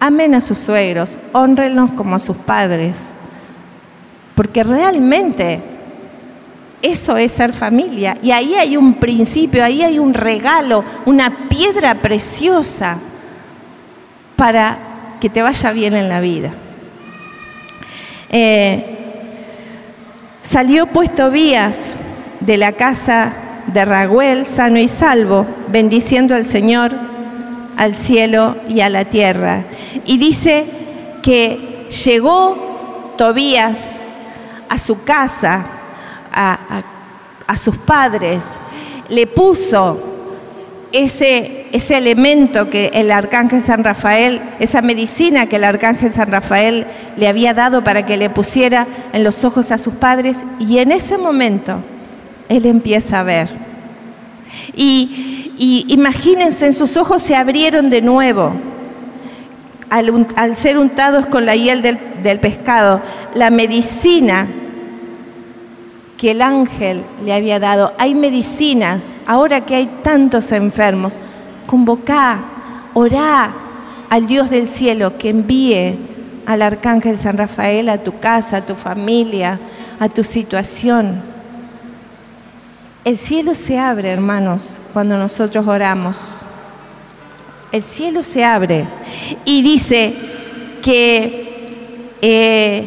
[0.00, 2.96] amen a sus suegros, honrenlos como a sus padres,
[4.34, 5.62] porque realmente
[6.82, 8.18] eso es ser familia.
[8.22, 12.98] Y ahí hay un principio, ahí hay un regalo, una piedra preciosa
[14.36, 14.78] para
[15.20, 16.52] que te vaya bien en la vida.
[18.28, 18.84] Eh,
[20.42, 21.78] salió puesto Vías
[22.40, 23.32] de la casa
[23.68, 26.92] de Raguel, sano y salvo, bendiciendo al Señor,
[27.76, 29.64] al cielo y a la tierra.
[30.04, 30.66] Y dice
[31.22, 34.00] que llegó Tobías
[34.68, 35.66] a su casa,
[36.32, 38.46] a, sus padres,
[39.08, 40.00] le puso
[40.90, 46.86] ese, ese elemento que el arcángel San Rafael, esa medicina que el arcángel San Rafael
[47.16, 50.92] le había dado para que le pusiera en los ojos a sus padres, y en
[50.92, 51.78] ese momento
[52.48, 53.48] él empieza a ver.
[54.74, 58.52] Y, imagínense, en sus ojos se abrieron de nuevo.
[59.90, 63.02] Al, ser untados con la hiel del, del pescado,
[63.34, 64.46] la medicina
[66.22, 67.94] que el ángel le había dado.
[67.98, 71.18] Hay medicinas, ahora que hay tantos enfermos,
[71.66, 72.38] convocá,
[72.94, 73.52] orá
[74.08, 75.98] al Dios del cielo que envíe
[76.46, 79.58] al arcángel San Rafael a tu casa, a tu familia,
[79.98, 81.20] a tu situación.
[83.04, 86.46] El cielo se abre, hermanos, cuando nosotros oramos.
[87.72, 88.86] El cielo se abre
[89.44, 90.14] y dice
[90.82, 91.74] que
[92.22, 92.86] eh,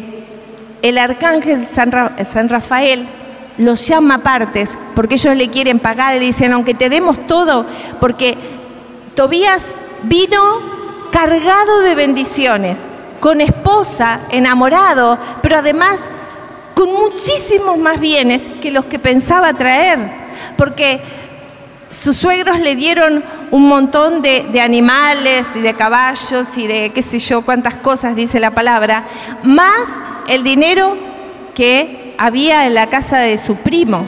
[0.82, 3.10] el arcángel San Rafael
[3.58, 7.66] los llama partes porque ellos le quieren pagar y le dicen, aunque te demos todo,
[8.00, 8.38] porque
[9.16, 10.42] Tobías vino
[11.12, 12.86] cargado de bendiciones,
[13.20, 16.02] con esposa, enamorado, pero además
[16.74, 20.00] con muchísimos más bienes que los que pensaba traer,
[20.58, 21.00] porque
[21.90, 27.02] sus suegros le dieron un montón de, de, animales y de caballos y de qué
[27.02, 29.06] sé yo cuántas cosas dice la palabra,
[29.44, 29.88] más
[30.28, 30.98] el dinero
[31.54, 34.06] que había en la casa de su primo.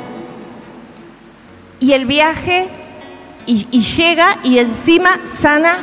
[1.79, 2.67] Y el viaje,
[3.45, 5.73] y, llega y encima sana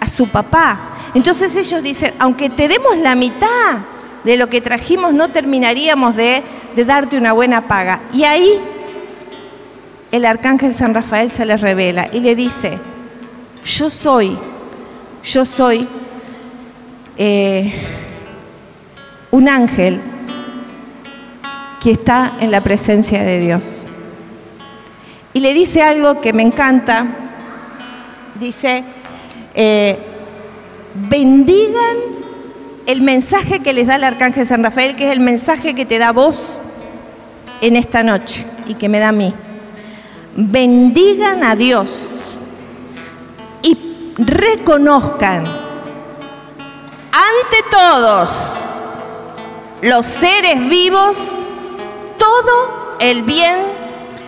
[0.00, 0.78] a su papá.
[1.14, 3.78] Entonces ellos dicen, aunque te demos la mitad
[4.24, 6.42] de lo que trajimos, no terminaríamos de,
[6.84, 8.00] darte una buena paga.
[8.12, 8.58] Y ahí
[10.10, 12.78] el arcángel San Rafael se le revela y le dice,
[13.64, 14.38] yo soy,
[15.22, 15.86] yo soy
[17.18, 17.72] eh,
[19.30, 20.00] un ángel
[21.80, 23.86] que está en la presencia de Dios.
[25.32, 27.06] Y le dice algo que me encanta,
[28.38, 28.84] dice,
[29.54, 29.98] eh,
[31.08, 31.96] bendigan
[32.86, 35.98] el mensaje que les da el arcángel San Rafael, que es el mensaje que te
[35.98, 36.56] da vos
[37.60, 39.32] en esta noche y que me da a mí.
[40.36, 42.20] Bendigan a Dios
[43.62, 43.78] y
[44.18, 45.44] reconozcan
[47.12, 48.56] ante todos
[49.82, 51.38] los seres vivos
[52.20, 53.56] todo el bien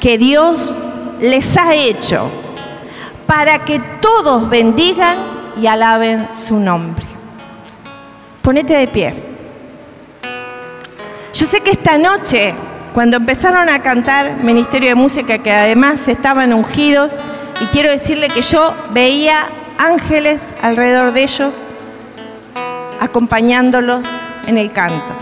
[0.01, 0.83] que Dios
[1.21, 2.29] les ha hecho,
[3.27, 5.17] para que todos bendigan
[5.61, 7.05] y alaben su nombre.
[8.41, 9.15] Ponete de pie.
[11.35, 12.55] Yo sé que esta noche,
[12.95, 17.15] cuando empezaron a cantar Ministerio de Música, que además estaban ungidos,
[17.61, 19.47] y quiero decirle que yo veía
[19.79, 21.63] ángeles alrededor de ellos,
[23.01, 24.07] acompañándolos
[24.47, 25.22] en el canto.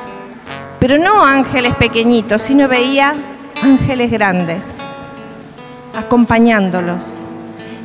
[0.81, 3.15] Pero no ángeles pequeñitos, sino veía
[3.63, 4.77] ángeles grandes,
[5.95, 7.21] acompañándolos.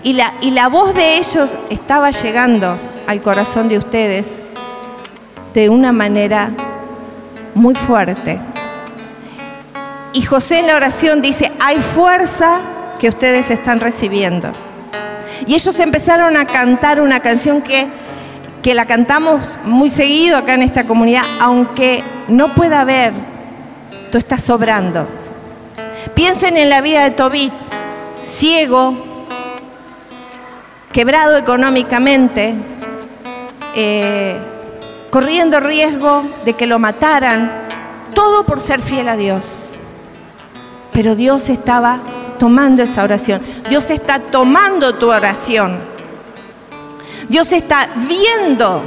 [0.01, 4.41] Y la, y la voz de ellos estaba llegando al corazón de ustedes
[5.53, 6.51] de una manera
[7.53, 8.39] muy fuerte.
[10.13, 12.59] Y José en la oración dice, hay fuerza
[12.99, 14.49] que ustedes están recibiendo.
[15.45, 17.87] Y ellos empezaron a cantar una canción que,
[18.66, 23.13] que la cantamos muy seguido acá en esta comunidad, aunque no pueda ver,
[24.11, 25.07] tú estás sobrando.
[26.16, 27.53] Piensen en la vida de Tobit,
[28.24, 28.95] ciego,
[30.91, 32.55] quebrado económicamente,
[33.76, 34.39] eh,
[35.11, 37.51] corriendo riesgo de que lo mataran,
[38.16, 39.45] todo por ser fiel a Dios.
[40.91, 41.99] Pero Dios estaba
[42.39, 43.43] tomando esa oración.
[43.70, 45.94] Dios está tomando tu oración.
[47.30, 48.82] Dios está viendo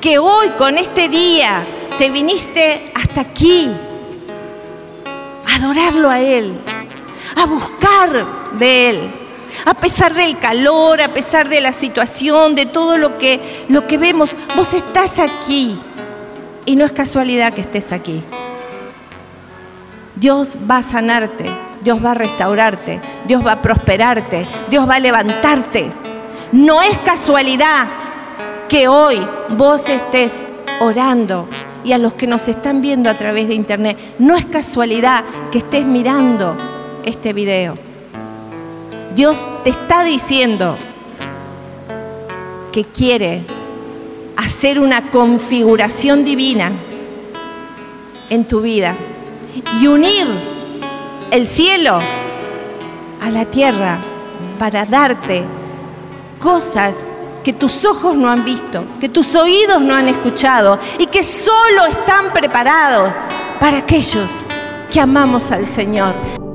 [0.00, 1.64] que hoy con este día
[1.98, 3.70] te viniste hasta aquí
[5.46, 6.54] a adorarlo a Él,
[7.36, 8.24] a buscar
[8.58, 9.10] de Él.
[9.64, 13.96] A pesar del calor, a pesar de la situación, de todo lo que, lo que
[13.96, 15.78] vemos, vos estás aquí.
[16.66, 18.22] Y no es casualidad que estés aquí.
[20.14, 21.46] Dios va a sanarte,
[21.82, 25.90] Dios va a restaurarte, Dios va a prosperarte, Dios va a levantarte.
[26.56, 27.86] No es casualidad
[28.66, 29.20] que hoy
[29.58, 30.42] vos estés
[30.80, 31.46] orando
[31.84, 35.58] y a los que nos están viendo a través de internet, no es casualidad que
[35.58, 36.56] estés mirando
[37.04, 37.74] este video.
[39.14, 40.78] Dios te está diciendo
[42.72, 43.44] que quiere
[44.38, 46.72] hacer una configuración divina
[48.30, 48.94] en tu vida
[49.78, 50.26] y unir
[51.30, 51.98] el cielo
[53.20, 53.98] a la tierra
[54.58, 55.44] para darte
[56.38, 57.06] cosas
[57.44, 61.86] que tus ojos no han visto, que tus oídos no han escuchado y que solo
[61.88, 63.12] están preparados
[63.60, 64.44] para aquellos
[64.90, 66.45] que amamos al Señor.